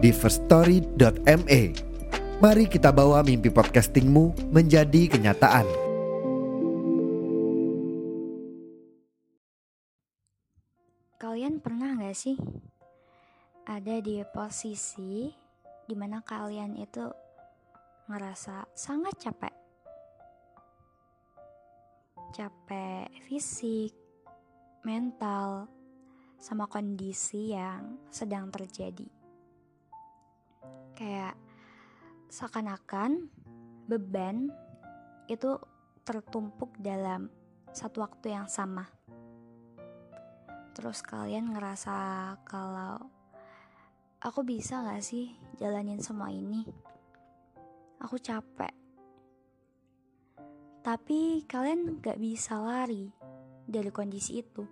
[0.00, 1.62] di firststory.me.
[2.40, 5.68] Mari kita bawa mimpi podcastingmu menjadi kenyataan.
[11.20, 12.40] Kalian pernah gak sih
[13.68, 15.28] ada di posisi
[15.84, 17.04] di mana kalian itu
[18.08, 19.54] ngerasa sangat capek?
[22.32, 23.92] Capek fisik,
[24.80, 25.68] mental,
[26.40, 29.19] sama kondisi yang sedang terjadi.
[31.00, 31.32] Kayak
[32.28, 33.32] seakan-akan
[33.88, 34.52] beban
[35.32, 35.56] itu
[36.04, 37.32] tertumpuk dalam
[37.72, 38.84] satu waktu yang sama.
[40.76, 41.96] Terus kalian ngerasa
[42.44, 43.00] kalau
[44.20, 46.68] aku bisa gak sih jalanin semua ini?
[48.04, 48.76] Aku capek.
[50.84, 53.08] Tapi kalian gak bisa lari
[53.64, 54.68] dari kondisi itu.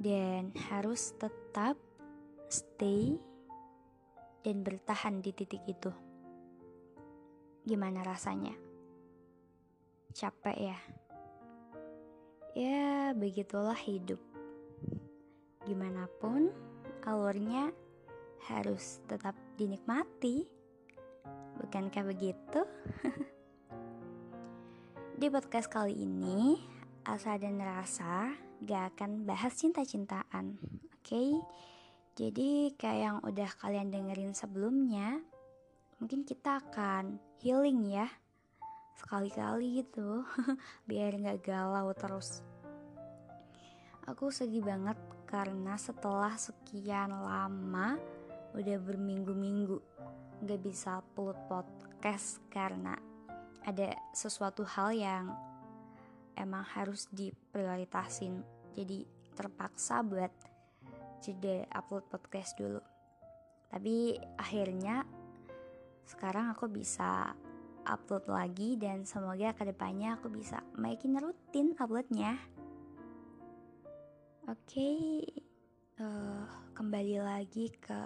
[0.00, 1.76] Dan harus tetap
[2.48, 3.27] stay
[4.42, 5.90] dan bertahan di titik itu.
[7.66, 8.54] Gimana rasanya?
[10.14, 10.78] Capek ya?
[12.56, 14.18] Ya, begitulah hidup.
[15.68, 16.48] Gimana pun,
[17.04, 17.70] alurnya
[18.48, 20.48] harus tetap dinikmati.
[21.60, 22.64] Bukankah begitu?
[25.18, 26.56] Di podcast kali ini,
[27.02, 28.30] Asa dan Rasa
[28.62, 30.56] gak akan bahas cinta-cintaan.
[30.98, 31.30] Oke, okay?
[32.18, 35.22] Jadi kayak yang udah kalian dengerin sebelumnya,
[36.02, 38.10] mungkin kita akan healing ya.
[38.98, 40.26] Sekali-kali gitu,
[40.90, 42.42] biar gak galau terus.
[44.10, 44.98] Aku sedih banget
[45.30, 47.94] karena setelah sekian lama
[48.50, 49.78] udah berminggu-minggu
[50.42, 52.98] gak bisa upload podcast karena
[53.62, 55.30] ada sesuatu hal yang
[56.34, 58.42] emang harus diprioritasin
[58.74, 59.06] jadi
[59.38, 60.47] terpaksa buat
[61.20, 62.80] jeda upload podcast dulu.
[63.68, 65.04] Tapi akhirnya
[66.08, 67.36] sekarang aku bisa
[67.84, 72.36] upload lagi dan semoga ke depannya aku bisa makin rutin uploadnya.
[74.48, 75.00] Oke okay,
[76.00, 78.00] uh, eh, kembali lagi ke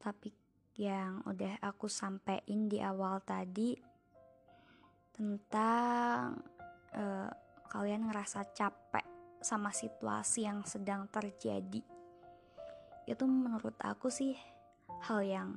[0.00, 0.32] topik
[0.80, 3.76] yang udah aku sampein di awal tadi
[5.12, 6.40] tentang
[6.96, 7.28] uh,
[7.68, 9.11] kalian ngerasa capek
[9.42, 11.82] sama situasi yang sedang terjadi.
[13.04, 14.38] Itu menurut aku sih
[15.02, 15.50] hal yang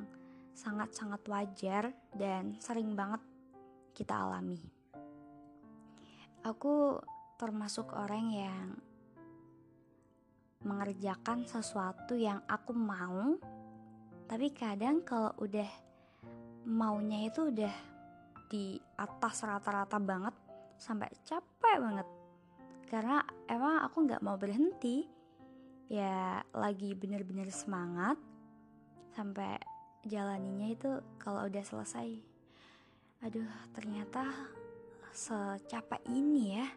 [0.57, 1.83] sangat-sangat wajar
[2.15, 3.21] dan sering banget
[3.93, 4.59] kita alami.
[6.41, 6.99] Aku
[7.37, 8.67] termasuk orang yang
[10.65, 13.37] mengerjakan sesuatu yang aku mau,
[14.25, 15.69] tapi kadang kalau udah
[16.65, 17.75] maunya itu udah
[18.49, 20.33] di atas rata-rata banget
[20.77, 22.07] sampai capek banget
[22.85, 25.09] karena emang aku nggak mau berhenti.
[25.85, 28.17] Ya lagi bener-bener semangat
[29.13, 29.61] sampai
[30.05, 30.91] jalaninya itu
[31.21, 32.17] kalau udah selesai.
[33.21, 34.29] Aduh ternyata
[35.13, 36.67] secapek ini ya.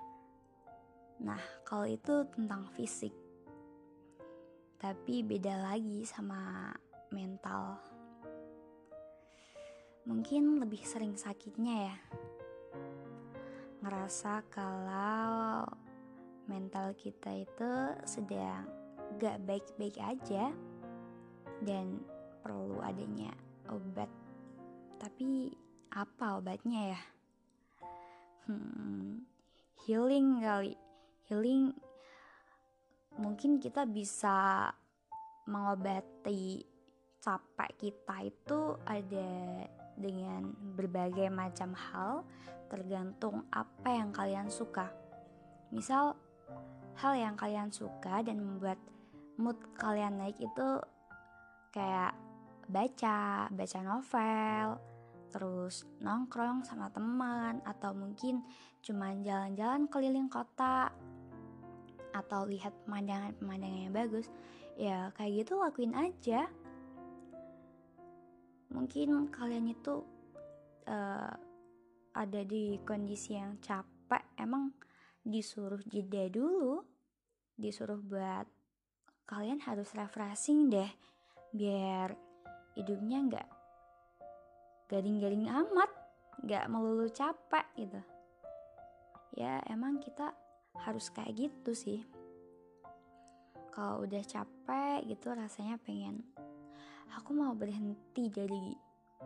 [1.25, 3.13] Nah kalau itu tentang fisik.
[4.79, 6.71] Tapi beda lagi sama
[7.11, 7.81] mental.
[10.07, 11.97] Mungkin lebih sering sakitnya ya.
[13.83, 15.69] Ngerasa kalau
[16.49, 17.71] mental kita itu
[18.09, 18.65] sedang
[19.21, 20.51] gak baik-baik aja
[21.63, 22.01] dan
[22.41, 23.33] perlu adanya
[23.69, 24.09] obat.
[24.99, 25.53] Tapi
[25.93, 27.01] apa obatnya ya?
[28.49, 29.29] Hmm,
[29.85, 30.75] healing kali.
[31.29, 31.77] Healing
[33.21, 34.69] mungkin kita bisa
[35.45, 36.65] mengobati
[37.19, 39.33] capek kita itu ada
[39.99, 42.23] dengan berbagai macam hal
[42.71, 44.89] tergantung apa yang kalian suka.
[45.75, 46.15] Misal
[46.99, 48.79] hal yang kalian suka dan membuat
[49.39, 50.69] mood kalian naik itu
[51.71, 52.15] kayak
[52.67, 54.67] baca, baca novel,
[55.31, 58.43] terus nongkrong sama teman atau mungkin
[58.83, 60.91] cuma jalan-jalan keliling kota
[62.13, 64.27] atau lihat pemandangan-pemandangan yang bagus
[64.75, 66.49] ya kayak gitu lakuin aja.
[68.69, 70.05] Mungkin kalian itu
[70.89, 71.33] uh,
[72.13, 74.73] ada di kondisi yang capek emang
[75.29, 76.81] disuruh jeda dulu
[77.61, 78.49] disuruh buat
[79.29, 80.89] kalian harus refreshing deh
[81.53, 82.17] biar
[82.73, 83.49] hidupnya nggak
[84.89, 85.93] garing-garing amat
[86.41, 88.01] nggak melulu capek gitu.
[89.37, 90.33] Ya emang kita
[90.81, 92.01] harus kayak gitu sih.
[93.69, 96.25] Kalau udah capek gitu rasanya pengen
[97.21, 98.73] aku mau berhenti dari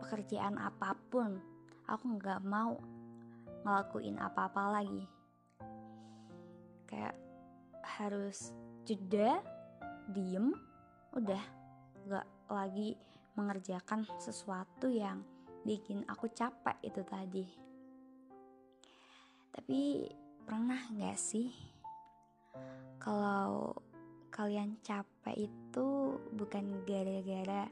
[0.03, 1.39] pekerjaan apa pun.
[1.87, 2.75] Aku nggak mau
[3.63, 5.12] ngelakuin apa-apa lagi
[6.93, 7.17] kayak
[7.81, 8.53] harus
[8.85, 9.41] jeda
[10.13, 10.53] diem
[11.17, 11.41] udah
[12.05, 12.93] nggak lagi
[13.33, 15.25] mengerjakan sesuatu yang
[15.65, 17.45] bikin aku capek itu tadi.
[19.49, 20.05] Tapi
[20.45, 21.49] pernah nggak sih
[23.01, 23.73] kalau
[24.29, 27.65] kalian capek itu bukan gara-gara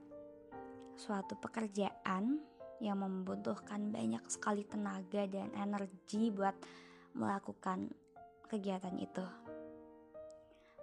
[0.97, 2.41] suatu pekerjaan
[2.81, 6.57] yang membutuhkan banyak sekali tenaga dan energi buat
[7.13, 8.00] melakukan
[8.51, 9.23] kegiatan itu.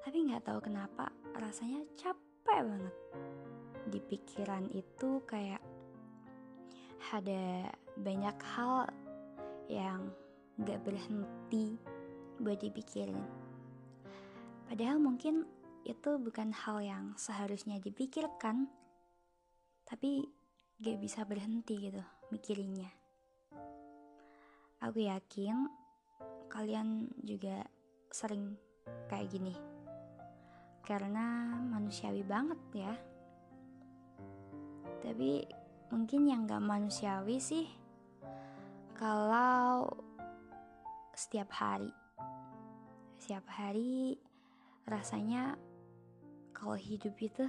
[0.01, 2.97] Tapi nggak tahu kenapa rasanya capek banget.
[3.93, 5.61] Di pikiran itu kayak
[7.13, 7.69] ada
[8.01, 8.89] banyak hal
[9.69, 10.09] yang
[10.65, 11.77] gak berhenti
[12.41, 13.21] buat dipikirin.
[14.67, 15.47] Padahal mungkin
[15.87, 18.69] itu bukan hal yang seharusnya dipikirkan,
[19.87, 20.27] tapi
[20.81, 22.91] gak bisa berhenti gitu mikirinnya.
[24.85, 25.78] Aku yakin
[26.49, 27.63] kalian juga
[28.11, 28.57] sering
[29.07, 29.55] kayak gini.
[30.83, 32.95] Karena manusiawi banget ya.
[35.05, 35.45] Tapi
[35.89, 37.65] mungkin yang gak manusiawi sih
[38.93, 39.89] kalau
[41.17, 41.89] setiap hari
[43.17, 44.21] setiap hari
[44.85, 45.57] rasanya
[46.53, 47.49] kalau hidup itu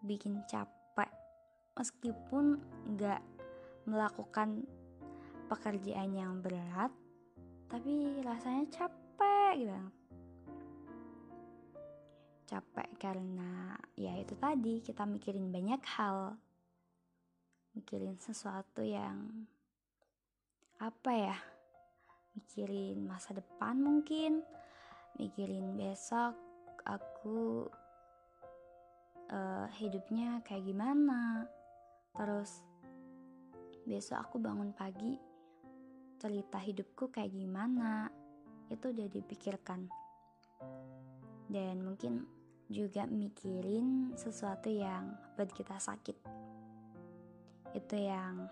[0.00, 1.12] bikin capek
[1.76, 2.56] meskipun
[2.96, 3.20] gak
[3.84, 4.64] melakukan
[5.52, 6.92] pekerjaan yang berat
[7.68, 9.76] tapi rasanya capek gitu.
[12.48, 16.40] Capek karena ya itu tadi kita mikirin banyak hal.
[17.76, 19.44] Mikirin sesuatu yang
[20.80, 21.36] apa ya
[22.38, 24.46] mikirin masa depan mungkin
[25.18, 26.38] mikirin besok
[26.86, 27.68] aku
[29.28, 31.44] uh, hidupnya kayak gimana.
[32.16, 32.64] Terus
[33.84, 35.27] besok aku bangun pagi
[36.18, 38.10] cerita hidupku kayak gimana
[38.68, 39.86] itu udah dipikirkan.
[41.48, 42.26] Dan mungkin
[42.68, 46.16] juga mikirin sesuatu yang buat kita sakit.
[47.72, 48.50] Itu yang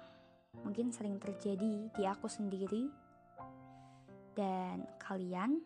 [0.64, 2.88] mungkin sering terjadi di aku sendiri.
[4.36, 5.60] Dan kalian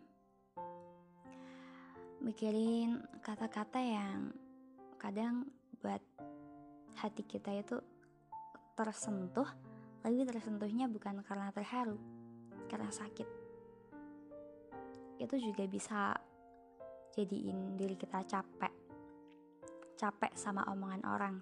[2.23, 4.31] mikirin kata-kata yang
[4.99, 5.47] kadang
[5.79, 6.01] buat
[6.97, 7.77] hati kita itu
[8.75, 9.47] tersentuh
[10.01, 11.97] tapi tersentuhnya bukan karena terharu
[12.67, 13.27] karena sakit.
[15.21, 16.17] Itu juga bisa
[17.13, 18.73] jadiin diri kita capek.
[19.95, 21.35] Capek sama omongan orang.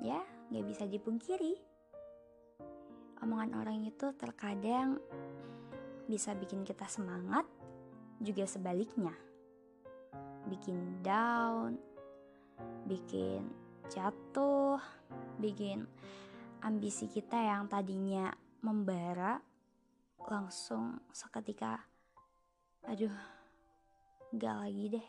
[0.00, 1.60] Ya gak bisa dipungkiri.
[3.20, 4.96] Omongan orang itu terkadang
[6.08, 7.44] bisa bikin kita semangat
[8.24, 9.12] juga sebaliknya.
[10.48, 11.76] Bikin down
[12.86, 13.50] bikin
[13.90, 14.80] jatuh
[15.36, 15.84] bikin
[16.64, 18.32] ambisi kita yang tadinya
[18.64, 19.40] membara
[20.26, 21.78] langsung seketika
[22.86, 23.12] aduh
[24.34, 25.06] gak lagi deh.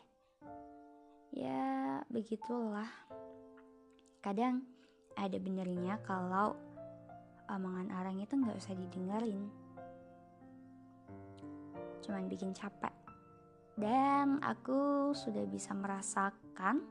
[1.34, 2.88] Ya begitulah.
[4.24, 4.64] Kadang
[5.14, 6.56] ada benernya kalau
[7.50, 9.46] omongan orang itu nggak usah didengerin.
[12.02, 12.94] Cuman bikin capek.
[13.78, 16.82] Dan aku sudah bisa merasakan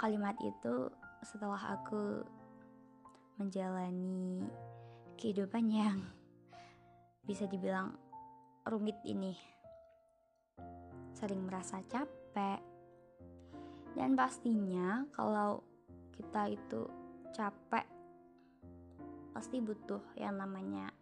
[0.00, 0.88] kalimat itu
[1.20, 2.24] setelah aku
[3.40, 4.44] menjalani
[5.16, 6.04] kehidupan yang
[7.24, 7.96] bisa dibilang
[8.68, 9.32] rumit ini.
[11.16, 12.60] Sering merasa capek.
[13.96, 15.64] Dan pastinya kalau
[16.12, 16.84] kita itu
[17.32, 17.88] capek
[19.32, 20.92] pasti butuh yang namanya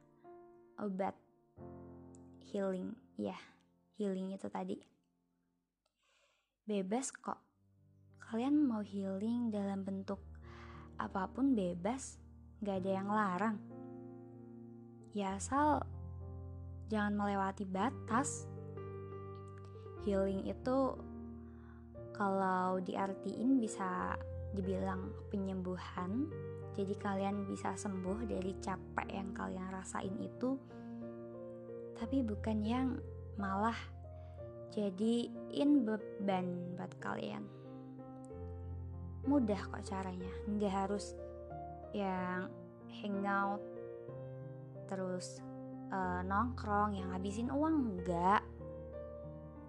[0.78, 1.18] obat
[2.54, 2.94] healing.
[3.18, 3.34] Ya
[3.98, 4.78] healing itu tadi.
[6.62, 7.42] Bebas kok.
[8.22, 10.22] Kalian mau healing dalam bentuk
[10.98, 12.27] apa pun bebas
[12.62, 13.56] gak ada yang larang.
[15.14, 15.82] Ya asal
[16.90, 18.46] jangan melewati batas.
[20.02, 20.94] Healing itu
[22.16, 24.18] kalau diartiin bisa
[24.54, 26.26] dibilang penyembuhan.
[26.74, 30.58] Jadi kalian bisa sembuh dari capek yang kalian rasain itu.
[31.98, 32.88] Tapi bukan yang
[33.38, 33.76] malah
[34.74, 37.42] jadiin beban buat kalian.
[39.26, 40.30] Mudah kok caranya.
[40.46, 41.18] Nggak harus
[41.92, 42.50] yang
[43.02, 43.62] hangout
[44.88, 45.40] terus
[45.92, 48.42] uh, nongkrong yang habisin uang enggak.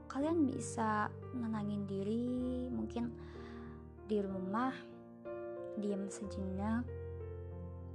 [0.10, 3.14] Kalian bisa nenangin diri mungkin
[4.10, 4.74] di rumah
[5.78, 6.82] diam sejenak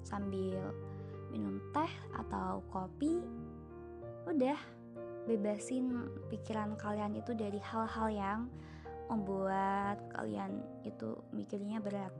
[0.06, 0.70] sambil
[1.34, 3.18] minum teh atau kopi
[4.30, 4.56] udah
[5.26, 8.40] bebasin pikiran kalian itu dari hal-hal yang
[9.10, 12.14] membuat kalian itu mikirnya berat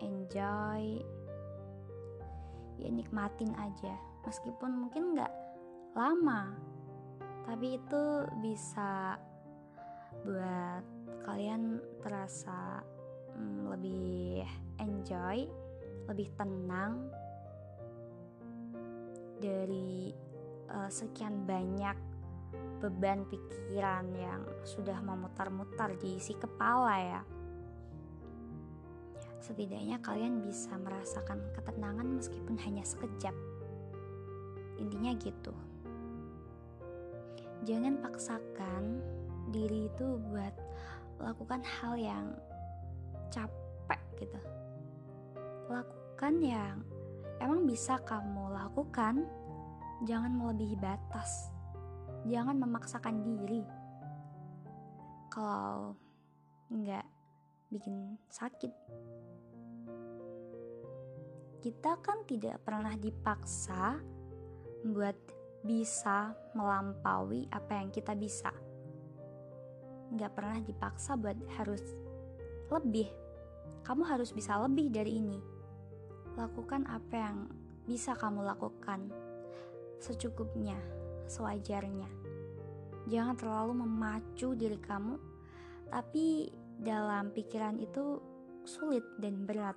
[0.00, 1.00] enjoy
[2.80, 5.32] ya nikmatin aja meskipun mungkin nggak
[5.96, 6.56] lama
[7.44, 8.04] tapi itu
[8.40, 9.20] bisa
[10.24, 10.84] buat
[11.24, 12.80] kalian terasa
[13.36, 14.44] hmm, lebih
[14.80, 15.44] enjoy
[16.08, 17.06] lebih tenang
[19.40, 20.12] dari
[20.68, 21.96] uh, sekian banyak
[22.80, 27.22] beban pikiran yang sudah memutar-mutar di isi kepala ya.
[29.40, 33.32] Setidaknya kalian bisa merasakan ketenangan meskipun hanya sekejap.
[34.76, 35.52] Intinya gitu.
[37.64, 39.00] Jangan paksakan
[39.52, 40.52] diri itu buat
[41.20, 42.26] lakukan hal yang
[43.32, 44.40] capek gitu.
[45.68, 46.84] Lakukan yang
[47.40, 49.24] emang bisa kamu lakukan
[50.04, 51.52] jangan melebihi batas.
[52.28, 53.64] Jangan memaksakan diri.
[55.32, 55.96] Kalau
[56.68, 57.19] nggak
[57.70, 58.72] bikin sakit.
[61.62, 63.96] Kita kan tidak pernah dipaksa
[64.84, 65.16] buat
[65.62, 68.50] bisa melampaui apa yang kita bisa.
[70.10, 71.84] Nggak pernah dipaksa buat harus
[72.72, 73.08] lebih.
[73.86, 75.38] Kamu harus bisa lebih dari ini.
[76.34, 77.38] Lakukan apa yang
[77.86, 79.10] bisa kamu lakukan
[80.00, 80.80] secukupnya,
[81.28, 82.08] sewajarnya.
[83.06, 85.20] Jangan terlalu memacu diri kamu,
[85.92, 86.48] tapi
[86.80, 88.16] dalam pikiran itu
[88.64, 89.76] sulit dan berat.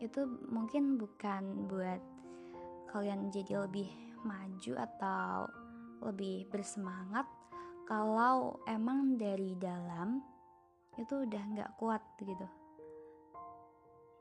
[0.00, 2.00] Itu mungkin bukan buat
[2.92, 3.88] kalian jadi lebih
[4.24, 5.48] maju atau
[6.08, 7.28] lebih bersemangat.
[7.86, 10.18] Kalau emang dari dalam
[10.96, 12.48] itu udah nggak kuat gitu.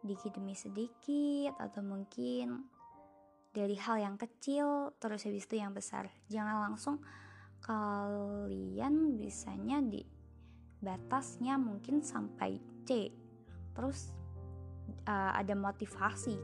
[0.06, 2.70] Dikit demi sedikit atau mungkin
[3.56, 6.12] dari hal yang kecil terus habis itu yang besar.
[6.30, 7.02] Jangan langsung
[7.64, 10.15] kalian bisanya di
[10.86, 13.10] batasnya mungkin sampai C.
[13.74, 14.14] Terus
[15.10, 16.38] uh, ada motivasi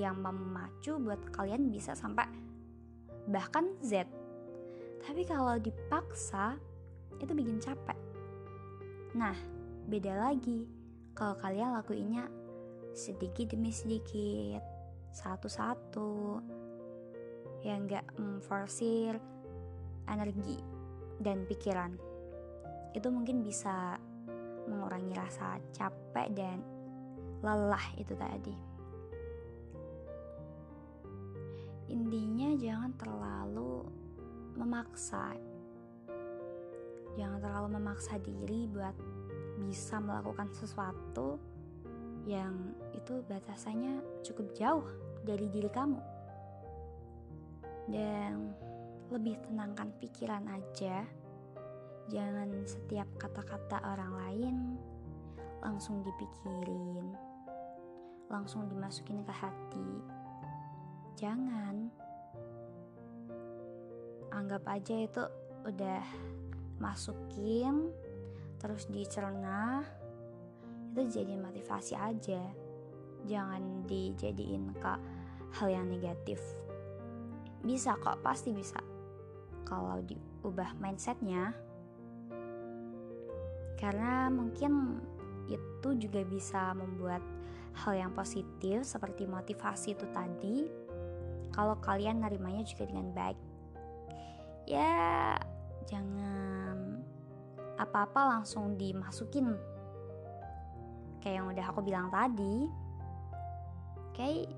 [0.00, 2.26] yang memacu buat kalian bisa sampai
[3.28, 4.08] bahkan Z.
[5.04, 6.56] Tapi kalau dipaksa
[7.20, 7.96] itu bikin capek.
[9.12, 9.36] Nah
[9.84, 10.64] beda lagi
[11.12, 12.26] kalau kalian lakuinnya
[12.96, 14.64] sedikit demi sedikit
[15.12, 16.40] satu-satu.
[17.64, 19.16] Yang gak memforsir
[20.04, 20.60] energi
[21.16, 21.96] dan pikiran
[22.94, 23.98] itu mungkin bisa
[24.70, 26.58] mengurangi rasa capek dan
[27.44, 28.56] lelah itu tadi
[31.92, 33.84] intinya jangan terlalu
[34.56, 35.36] memaksa
[37.18, 38.96] jangan terlalu memaksa diri buat
[39.60, 41.38] bisa melakukan sesuatu
[42.24, 44.86] yang itu batasannya cukup jauh
[45.22, 46.00] dari diri kamu.
[47.88, 48.56] Dan
[49.12, 51.04] lebih tenangkan pikiran aja.
[52.12, 54.56] Jangan setiap kata-kata orang lain
[55.64, 57.16] langsung dipikirin,
[58.28, 59.90] langsung dimasukin ke hati.
[61.16, 61.88] Jangan.
[64.34, 65.24] Anggap aja itu
[65.64, 66.04] udah
[66.76, 67.88] masukin
[68.60, 69.80] terus dicerna
[70.92, 72.42] itu jadi motivasi aja.
[73.24, 74.92] Jangan dijadiin ke
[75.56, 76.38] hal yang negatif.
[77.64, 78.78] Bisa kok pasti bisa.
[79.64, 81.63] Kalau diubah mindsetnya
[83.84, 84.96] karena mungkin
[85.44, 87.20] itu juga bisa membuat
[87.84, 90.64] hal yang positif seperti motivasi itu tadi.
[91.52, 93.36] Kalau kalian nerimanya juga dengan baik
[94.64, 95.36] ya
[95.84, 97.04] jangan
[97.76, 99.52] apa-apa langsung dimasukin.
[101.20, 102.64] Kayak yang udah aku bilang tadi.
[104.16, 104.56] Kayak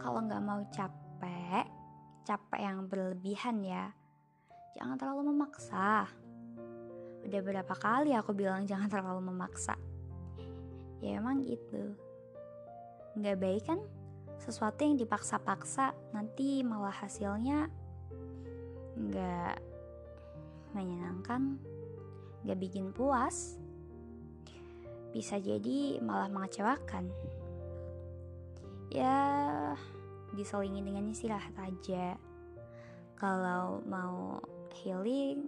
[0.00, 1.68] kalau nggak mau capek
[2.22, 3.90] capek yang berlebihan ya
[4.78, 6.06] jangan terlalu memaksa
[7.22, 9.78] udah berapa kali aku bilang jangan terlalu memaksa
[11.02, 11.94] ya emang gitu
[13.18, 13.80] nggak baik kan
[14.42, 17.70] sesuatu yang dipaksa-paksa nanti malah hasilnya
[18.98, 19.56] nggak
[20.74, 21.58] menyenangkan
[22.42, 23.62] nggak bikin puas
[25.12, 27.12] bisa jadi malah mengecewakan.
[28.88, 29.16] Ya,
[30.32, 32.16] diselingin dengan istirahat aja.
[33.20, 34.40] Kalau mau
[34.82, 35.46] healing,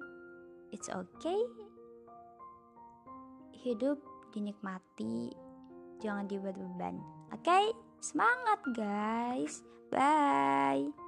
[0.71, 1.41] it's okay.
[3.65, 3.97] Hidup
[4.37, 5.33] dinikmati,
[6.05, 7.01] jangan dibuat beban.
[7.33, 7.65] Oke, okay?
[7.97, 9.65] semangat guys.
[9.89, 11.04] Bye.